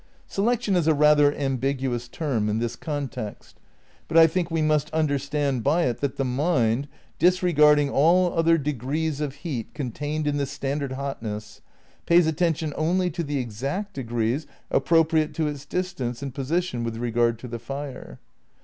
^ 0.01 0.03
Selection 0.25 0.75
is 0.75 0.87
a 0.87 0.95
rather 0.95 1.31
ambiguous 1.35 2.07
term 2.07 2.49
in 2.49 2.57
this 2.57 2.75
context, 2.75 3.59
but 4.07 4.17
I 4.17 4.25
think 4.25 4.49
we 4.49 4.63
must 4.63 4.89
understand 4.89 5.63
by 5.63 5.83
it 5.83 5.99
that 6.01 6.15
the 6.15 6.25
mind, 6.25 6.87
disregarding 7.19 7.91
all 7.91 8.33
other 8.33 8.57
degrees 8.57 9.21
of 9.21 9.35
heat 9.35 9.75
con 9.75 9.91
tained 9.91 10.25
in 10.25 10.37
the 10.37 10.47
standard 10.47 10.93
hotness, 10.93 11.61
pays 12.07 12.25
attention 12.25 12.73
only 12.75 13.11
to 13.11 13.21
the 13.21 13.37
exact 13.37 13.93
degrees 13.93 14.47
appropriate 14.71 15.35
to 15.35 15.47
its 15.47 15.65
distance 15.67 16.23
and 16.23 16.33
posi 16.33 16.63
tion 16.63 16.83
with 16.83 16.97
regard 16.97 17.37
to 17.37 17.47
the 17.47 17.59
fire. 17.59 18.17